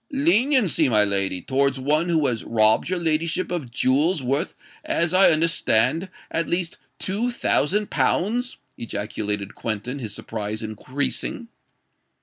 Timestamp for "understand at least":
5.29-6.79